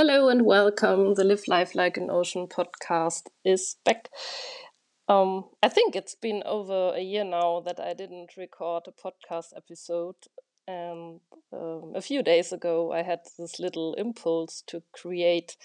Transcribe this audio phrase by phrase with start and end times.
[0.00, 1.12] Hello and welcome.
[1.12, 4.08] The Live Life Like an Ocean podcast is back.
[5.06, 9.48] Um, I think it's been over a year now that I didn't record a podcast
[9.54, 10.14] episode.
[10.66, 11.20] And
[11.52, 15.58] um, a few days ago, I had this little impulse to create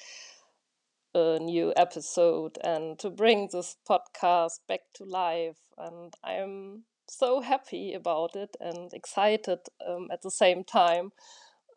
[1.14, 5.62] a new episode and to bring this podcast back to life.
[5.78, 11.14] And I'm so happy about it and excited um, at the same time.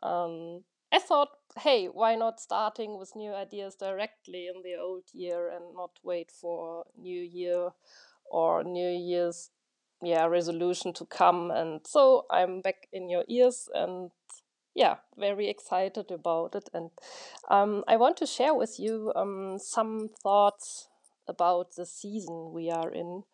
[0.03, 1.29] Um, I thought,
[1.59, 6.31] hey, why not starting with new ideas directly in the old year and not wait
[6.31, 7.71] for New Year
[8.31, 9.51] or New Year's
[10.03, 11.51] yeah resolution to come?
[11.51, 14.11] And so I'm back in your ears and
[14.75, 16.71] yeah, very excited about it.
[16.73, 16.91] And
[17.51, 20.89] um, I want to share with you um, some thoughts
[21.27, 23.25] about the season we are in.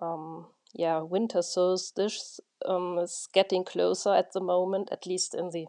[0.00, 5.66] Um, yeah, winter solstice um, is getting closer at the moment, at least in the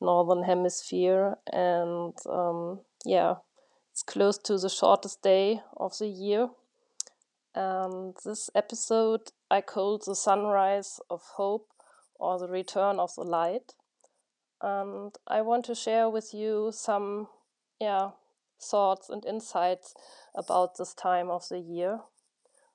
[0.00, 3.34] northern hemisphere and um, yeah
[3.92, 6.48] it's close to the shortest day of the year.
[7.54, 11.66] And this episode i called the sunrise of hope
[12.14, 13.74] or the return of the light.
[14.62, 17.28] And i want to share with you some
[17.80, 18.10] yeah
[18.62, 19.94] thoughts and insights
[20.34, 22.00] about this time of the year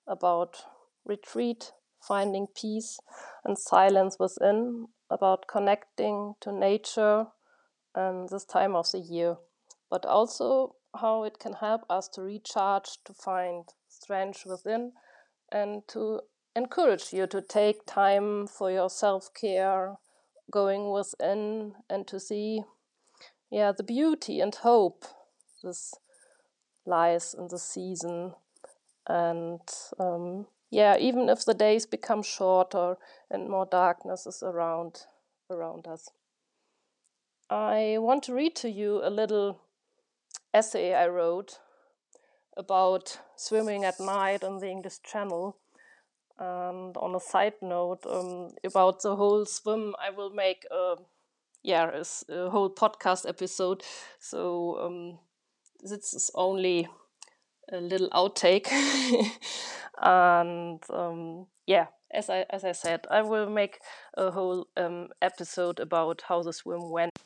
[0.07, 0.63] about
[1.05, 2.99] retreat finding peace
[3.43, 7.27] and silence within about connecting to nature
[7.93, 9.37] and this time of the year,
[9.89, 14.91] but also how it can help us to recharge, to find strength within,
[15.51, 16.21] and to
[16.55, 19.95] encourage you to take time for your self care,
[20.51, 22.63] going within, and to see,
[23.51, 25.05] yeah, the beauty and hope
[25.63, 25.93] this
[26.85, 28.33] lies in the season.
[29.07, 29.61] And
[29.99, 32.97] um, yeah, even if the days become shorter
[33.29, 35.05] and more darkness is around
[35.49, 36.09] around us.
[37.49, 39.61] I want to read to you a little
[40.53, 41.59] essay I wrote
[42.57, 45.57] about swimming at night on the English Channel.
[46.37, 50.95] And on a side note, um, about the whole swim, I will make a
[51.63, 53.83] yeah a, a whole podcast episode.
[54.19, 55.19] So um,
[55.81, 56.89] this is only
[57.71, 58.67] a little outtake.
[60.01, 63.79] and um, yeah, as I as I said, I will make
[64.15, 67.19] a whole um, episode about how the swim went.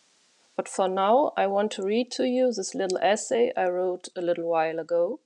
[0.56, 4.22] But for now, I want to read to you this little essay I wrote a
[4.22, 5.22] little while ago.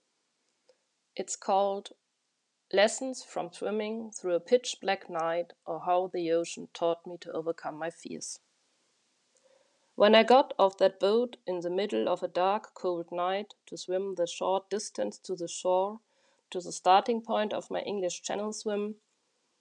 [1.16, 1.90] It's called
[2.72, 7.32] Lessons from Swimming Through a Pitch Black Night or How the Ocean Taught Me to
[7.32, 8.40] Overcome My Fears.
[9.96, 13.78] When I got off that boat in the middle of a dark, cold night to
[13.78, 16.00] swim the short distance to the shore,
[16.50, 18.96] to the starting point of my English Channel swim,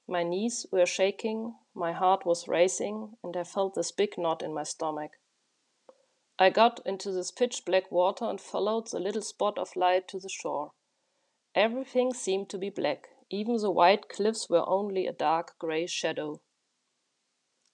[0.09, 4.55] my knees were shaking, my heart was racing, and I felt this big knot in
[4.55, 5.13] my stomach.
[6.39, 10.19] I got into this pitch black water and followed the little spot of light to
[10.19, 10.73] the shore.
[11.55, 16.41] Everything seemed to be black, even the white cliffs were only a dark grey shadow.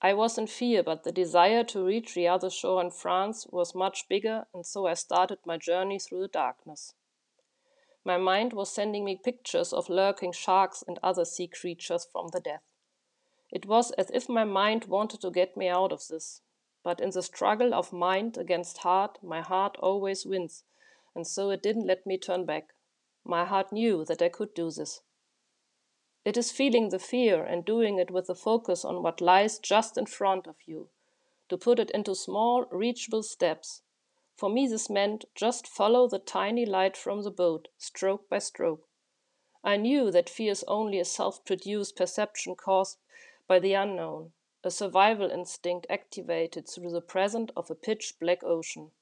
[0.01, 3.75] I was in fear, but the desire to reach the other shore in France was
[3.75, 6.95] much bigger, and so I started my journey through the darkness.
[8.05, 12.41] My mind was sending me pictures of lurking sharks and other sea creatures from the
[12.41, 12.63] death.
[13.51, 16.43] It was as if my mind wanted to get me out of this,
[16.85, 20.63] but in the struggle of mind against heart, my heart always wins,
[21.15, 22.73] and so it didn't let me turn back.
[23.25, 25.01] My heart knew that I could do this.
[26.25, 29.97] It is feeling the fear and doing it with a focus on what lies just
[29.97, 30.89] in front of you,
[31.49, 33.83] to put it into small, reachable steps.
[34.37, 38.89] For me, this meant just follow the tiny light from the boat, stroke by stroke.
[39.65, 42.99] I knew that fear is only a self produced perception caused
[43.47, 44.33] by the unknown,
[44.63, 48.93] a survival instinct activated through the presence of a pitch black ocean.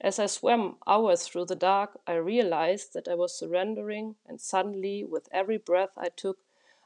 [0.00, 5.04] As I swam hours through the dark, I realized that I was surrendering, and suddenly,
[5.04, 6.38] with every breath I took,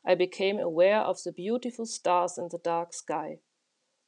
[0.05, 3.41] I became aware of the beautiful stars in the dark sky.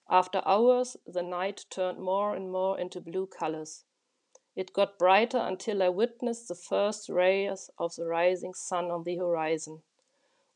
[0.09, 3.85] After hours, the night turned more and more into blue colors.
[4.57, 9.17] It got brighter until I witnessed the first rays of the rising sun on the
[9.17, 9.83] horizon.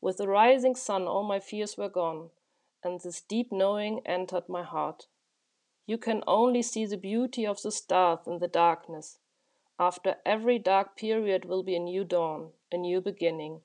[0.01, 2.31] With the rising sun, all my fears were gone,
[2.83, 5.07] and this deep knowing entered my heart.
[5.89, 9.17] You can only see the beauty of the stars in the darkness.
[9.79, 13.61] After every dark period will be a new dawn, a new beginning.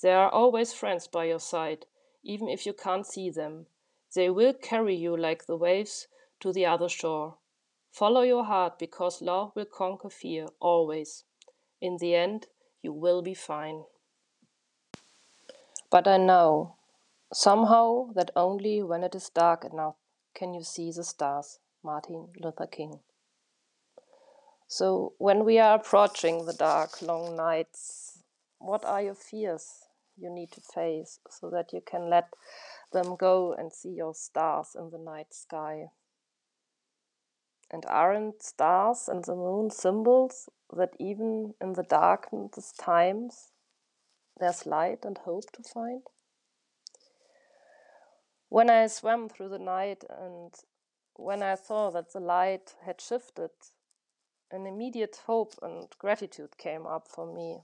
[0.00, 1.84] There are always friends by your side,
[2.22, 3.66] even if you can't see them.
[4.14, 6.08] They will carry you like the waves
[6.40, 7.36] to the other shore.
[7.90, 11.24] Follow your heart because love will conquer fear, always.
[11.82, 12.46] In the end,
[12.80, 13.84] you will be fine.
[15.90, 16.76] But I know,
[17.30, 19.96] somehow, that only when it is dark enough
[20.34, 21.58] can you see the stars.
[21.84, 23.00] Martin Luther King.
[24.68, 28.22] So, when we are approaching the dark, long nights,
[28.58, 32.28] what are your fears you need to face so that you can let
[32.92, 35.90] them go and see your stars in the night sky?
[37.70, 43.50] And aren't stars and the moon symbols that even in the darkest times
[44.38, 46.02] there's light and hope to find?
[48.52, 50.52] When I swam through the night and
[51.14, 53.48] when I saw that the light had shifted,
[54.50, 57.62] an immediate hope and gratitude came up for me.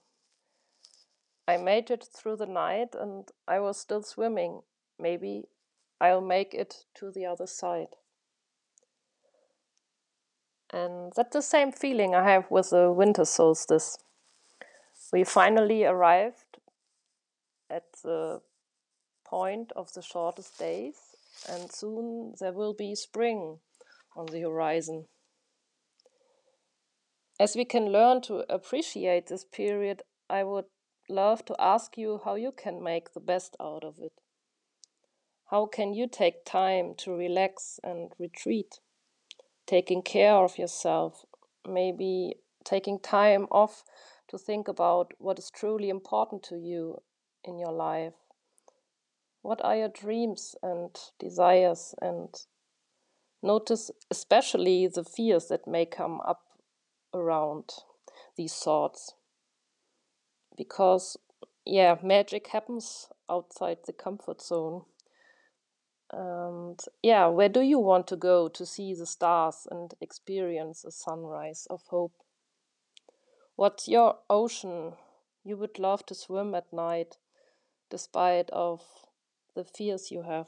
[1.47, 4.63] I made it through the night and I was still swimming.
[4.99, 5.49] Maybe
[6.01, 7.97] I'll make it to the other side.
[10.73, 13.99] And that's the same feeling I have with the winter solstice.
[15.13, 16.61] We finally arrived
[17.69, 18.41] at the
[19.29, 20.97] point of the shortest days,
[21.49, 23.59] and soon there will be spring
[24.17, 25.07] on the horizon.
[27.41, 30.65] As we can learn to appreciate this period, I would
[31.09, 34.13] love to ask you how you can make the best out of it.
[35.51, 38.81] How can you take time to relax and retreat?
[39.67, 41.25] Taking care of yourself,
[41.67, 42.35] maybe
[42.65, 43.85] taking time off
[44.29, 46.99] to think about what is truly important to you
[47.45, 48.15] in your life.
[49.43, 51.95] What are your dreams and desires?
[52.03, 52.35] And
[53.43, 56.43] notice especially the fears that may come up
[57.15, 57.71] around
[58.37, 59.15] these thoughts.
[60.57, 61.17] Because,
[61.65, 64.83] yeah, magic happens outside the comfort zone.
[66.11, 70.91] And yeah, where do you want to go to see the stars and experience a
[70.91, 72.15] sunrise of hope?
[73.57, 74.95] What's your ocean
[75.45, 77.19] you would love to swim at night,
[77.91, 78.83] despite of
[79.59, 80.47] the fears you have?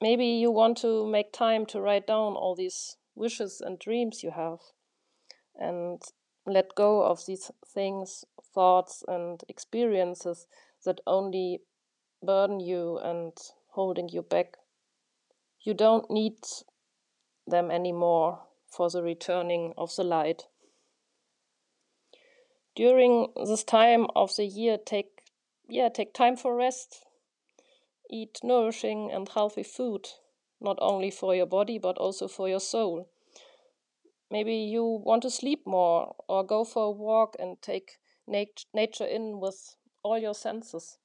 [0.00, 4.30] Maybe you want to make time to write down all these wishes and dreams you
[4.30, 4.60] have
[5.54, 6.00] and
[6.46, 8.24] let go of these things,
[8.54, 10.46] thoughts, and experiences
[10.86, 11.60] that only
[12.22, 13.32] burden you and
[13.72, 14.56] holding you back.
[15.60, 16.38] You don't need
[17.46, 18.40] them anymore
[18.70, 20.44] for the returning of the light.
[22.74, 25.17] During this time of the year, take
[25.68, 27.04] yeah, take time for rest.
[28.10, 30.08] Eat nourishing and healthy food,
[30.60, 33.08] not only for your body but also for your soul.
[34.30, 39.06] Maybe you want to sleep more or go for a walk and take nat- nature
[39.06, 40.98] in with all your senses.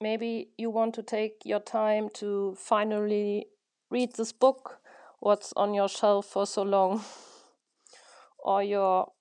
[0.00, 3.46] Maybe you want to take your time to finally
[3.90, 4.80] read this book,
[5.20, 7.04] what's on your shelf for so long,
[8.38, 9.12] or your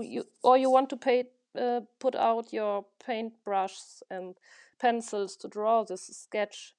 [0.00, 1.24] you, or you want to pay,
[1.58, 4.34] uh, put out your paintbrushes and
[4.78, 6.74] pencils to draw this sketch.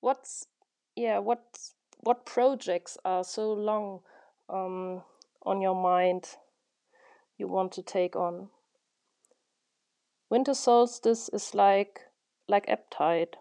[0.00, 0.46] What's
[0.94, 1.58] yeah what
[2.00, 4.00] what projects are so long
[4.48, 5.02] um,
[5.44, 6.36] on your mind
[7.38, 8.48] you want to take on?
[10.30, 12.00] Winter solstice is like
[12.48, 13.36] like ebb tide.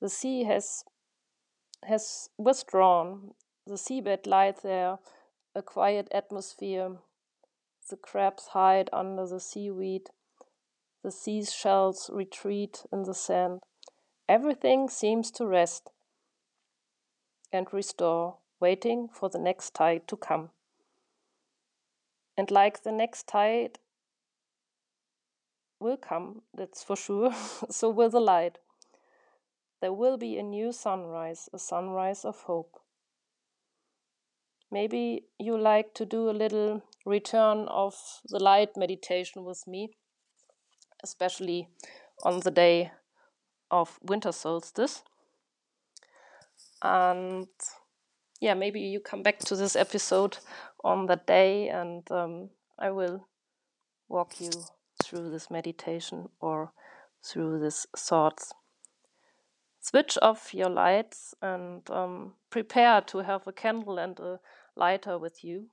[0.00, 0.84] The sea has
[1.84, 3.34] has withdrawn.
[3.66, 4.98] The seabed lies there,
[5.54, 6.98] a quiet atmosphere.
[7.88, 10.10] The crabs hide under the seaweed.
[11.04, 13.60] The seashells retreat in the sand.
[14.28, 15.90] Everything seems to rest
[17.52, 20.50] and restore, waiting for the next tide to come.
[22.36, 23.78] And like the next tide
[25.78, 27.32] will come, that's for sure,
[27.70, 28.58] so will the light.
[29.80, 32.80] There will be a new sunrise, a sunrise of hope.
[34.72, 37.94] Maybe you like to do a little return of
[38.28, 39.90] the light meditation with me,
[41.02, 41.68] especially
[42.24, 42.90] on the day
[43.70, 45.02] of winter solstice.
[46.82, 47.46] And
[48.40, 50.38] yeah, maybe you come back to this episode
[50.84, 53.28] on that day and um, I will
[54.08, 54.50] walk you
[55.02, 56.72] through this meditation or
[57.24, 58.52] through these thoughts.
[59.80, 64.40] Switch off your lights and um, prepare to have a candle and a
[64.74, 65.66] lighter with you.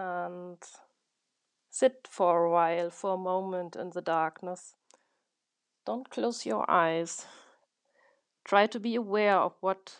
[0.00, 0.56] And
[1.68, 4.74] sit for a while, for a moment in the darkness.
[5.84, 7.26] Don't close your eyes.
[8.42, 9.96] Try to be aware of what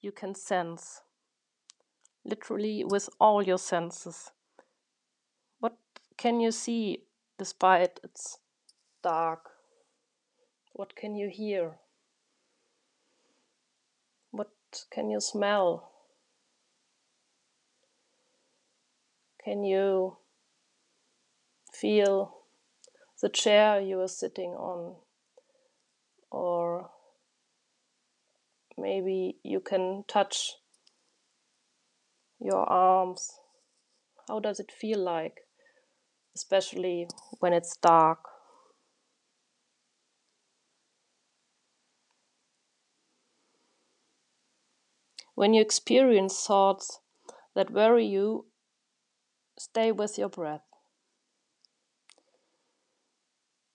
[0.00, 1.02] you can sense,
[2.24, 4.30] literally with all your senses.
[5.60, 5.76] What
[6.16, 7.04] can you see
[7.38, 8.38] despite it's
[9.02, 9.50] dark?
[10.72, 11.72] What can you hear?
[14.30, 14.52] What
[14.90, 15.93] can you smell?
[19.44, 20.16] Can you
[21.70, 22.38] feel
[23.20, 24.94] the chair you are sitting on?
[26.30, 26.90] Or
[28.78, 30.54] maybe you can touch
[32.40, 33.32] your arms.
[34.28, 35.40] How does it feel like?
[36.34, 37.06] Especially
[37.40, 38.20] when it's dark.
[45.34, 47.00] When you experience thoughts
[47.54, 48.46] that worry you,
[49.64, 50.68] stay with your breath.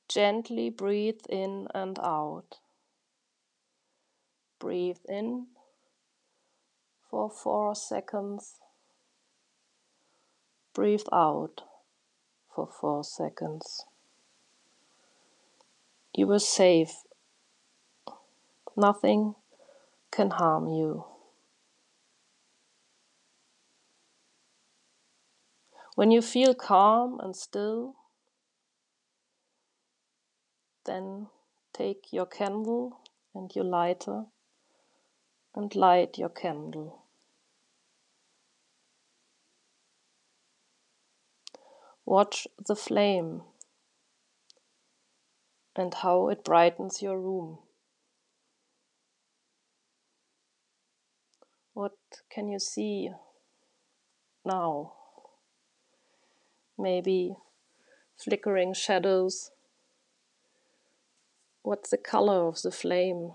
[0.08, 2.60] Gently breathe in and out.
[4.60, 5.48] Breathe in
[7.10, 8.60] for four seconds.
[10.76, 11.62] Breathe out
[12.54, 13.86] for four seconds.
[16.16, 17.04] You are safe.
[18.78, 19.34] Nothing
[20.12, 21.06] can harm you.
[26.00, 27.96] When you feel calm and still,
[30.86, 31.28] then
[31.74, 33.02] take your candle
[33.36, 34.24] and your lighter
[35.54, 37.04] and light your candle.
[42.06, 43.42] Watch the flame
[45.76, 47.58] and how it brightens your room.
[51.74, 51.98] What
[52.30, 53.10] can you see
[54.46, 54.94] now?
[56.80, 57.36] Maybe
[58.18, 59.52] flickering shadows.
[61.62, 63.34] What's the color of the flame?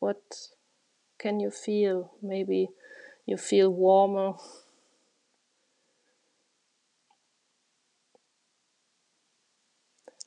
[0.00, 0.48] What
[1.18, 2.12] can you feel?
[2.20, 2.70] Maybe
[3.24, 4.34] you feel warmer.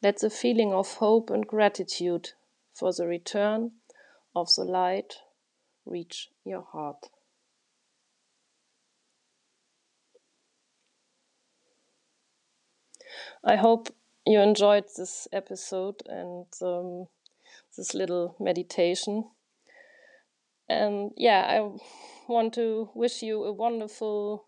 [0.01, 2.31] Let the feeling of hope and gratitude
[2.73, 3.71] for the return
[4.35, 5.15] of the light
[5.85, 7.09] reach your heart.
[13.43, 13.89] I hope
[14.25, 17.07] you enjoyed this episode and um,
[17.77, 19.25] this little meditation.
[20.67, 21.77] And yeah, I
[22.27, 24.47] want to wish you a wonderful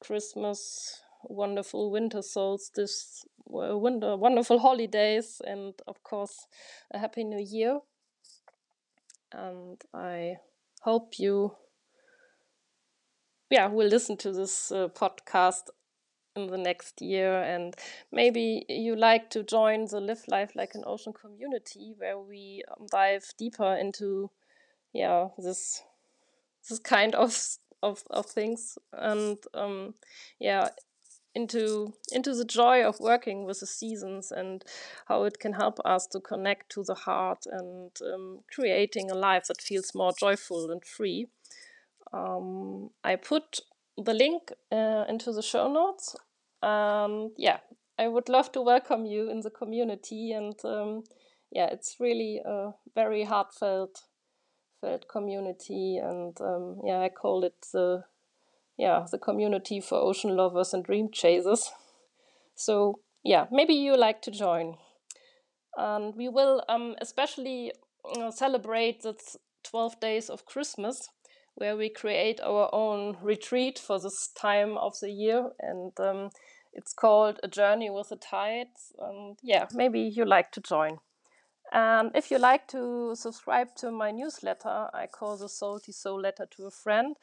[0.00, 6.46] Christmas, wonderful winter solstice, winter, wonderful holidays, and of course,
[6.90, 7.80] a happy new year.
[9.32, 10.36] And I
[10.80, 11.54] hope you,
[13.50, 15.70] yeah, will listen to this uh, podcast
[16.38, 17.74] in the next year and
[18.12, 22.86] maybe you like to join the live life like an ocean community where we um,
[22.90, 24.30] dive deeper into
[24.92, 25.82] yeah this
[26.68, 27.36] this kind of
[27.82, 29.94] of, of things and um,
[30.40, 30.68] yeah
[31.34, 34.64] into into the joy of working with the seasons and
[35.06, 39.44] how it can help us to connect to the heart and um, creating a life
[39.46, 41.28] that feels more joyful and free.
[42.12, 43.60] Um, i put
[43.98, 46.16] the link uh, into the show notes
[46.62, 47.58] um, yeah,
[47.98, 51.04] I would love to welcome you in the community, and um,
[51.50, 54.02] yeah, it's really a very heartfelt
[54.80, 58.04] felt community, and um, yeah, I call it the
[58.76, 61.70] yeah the community for ocean lovers and dream chasers.
[62.60, 64.78] So yeah, maybe you like to join,
[65.76, 67.70] and we will um, especially
[68.16, 69.14] uh, celebrate the
[69.62, 71.08] twelve days of Christmas
[71.58, 75.50] where we create our own retreat for this time of the year.
[75.58, 76.30] And um,
[76.72, 78.92] it's called A Journey with the Tides.
[78.98, 80.98] And yeah, maybe you like to join.
[81.72, 86.46] And if you like to subscribe to my newsletter, I call the Salty Soul Letter
[86.56, 87.16] to a Friend.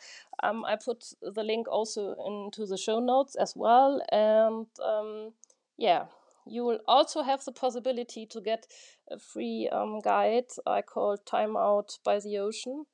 [0.43, 4.01] Um, I put the link also into the show notes as well.
[4.11, 5.31] And um,
[5.77, 6.05] yeah,
[6.45, 8.67] you will also have the possibility to get
[9.09, 12.85] a free um, guide I call Time Out by the Ocean.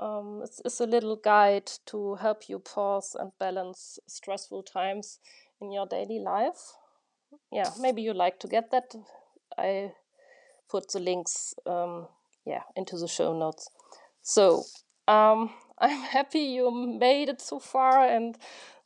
[0.00, 5.18] Um, it's, it's a little guide to help you pause and balance stressful times
[5.60, 6.72] in your daily life.
[7.52, 8.94] Yeah, maybe you like to get that.
[9.58, 9.92] I
[10.70, 12.08] put the links um,
[12.46, 13.68] yeah into the show notes.
[14.22, 14.64] So
[15.06, 18.38] um, I'm happy you made it so far and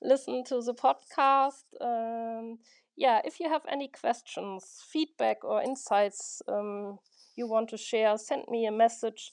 [0.03, 1.63] listened to the podcast.
[1.81, 2.59] Um,
[2.97, 6.99] yeah, if you have any questions, feedback, or insights um,
[7.37, 9.33] you want to share, send me a message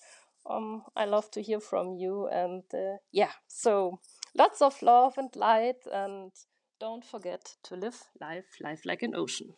[0.50, 2.28] um, I love to hear from you.
[2.28, 4.00] And uh, yeah, so
[4.36, 5.86] lots of love and light.
[5.92, 6.32] And
[6.80, 9.54] don't forget to live life, life like an ocean.